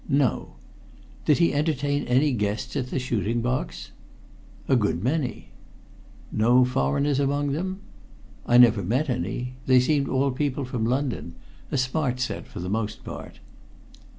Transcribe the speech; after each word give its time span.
"No." 0.09 0.53
"Did 1.25 1.37
he 1.37 1.53
entertain 1.53 2.05
any 2.05 2.31
guests 2.31 2.75
at 2.75 2.89
the 2.89 2.97
shooting 2.97 3.41
box?" 3.41 3.91
"A 4.67 4.75
good 4.75 5.03
many." 5.03 5.49
"No 6.31 6.65
foreigners 6.65 7.19
among 7.19 7.51
them?" 7.51 7.81
"I 8.47 8.57
never 8.57 8.81
met 8.81 9.11
any. 9.11 9.57
They 9.67 9.79
seemed 9.79 10.07
all 10.09 10.31
people 10.31 10.65
from 10.65 10.87
London 10.87 11.35
a 11.71 11.77
smart 11.77 12.19
set 12.19 12.47
for 12.47 12.59
the 12.59 12.67
most 12.67 13.03
part." 13.03 13.41